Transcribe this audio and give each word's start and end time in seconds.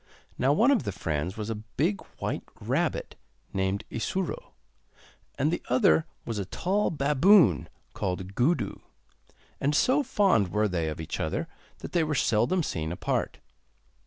Now 0.35 0.51
one 0.51 0.71
of 0.71 0.81
the 0.81 0.91
friends 0.91 1.37
was 1.37 1.51
a 1.51 1.63
big 1.77 2.01
white 2.17 2.41
rabbit 2.59 3.15
named 3.53 3.83
Isuro, 3.91 4.53
and 5.37 5.51
the 5.53 5.61
other 5.69 6.07
was 6.25 6.39
a 6.39 6.45
tall 6.45 6.89
baboon 6.89 7.69
called 7.93 8.33
Gudu, 8.33 8.79
and 9.59 9.75
so 9.75 10.01
fond 10.01 10.47
were 10.47 10.67
they 10.67 10.87
of 10.89 10.99
each 10.99 11.19
other 11.19 11.47
that 11.81 11.91
they 11.91 12.03
were 12.03 12.15
seldom 12.15 12.63
seen 12.63 12.91
apart. 12.91 13.37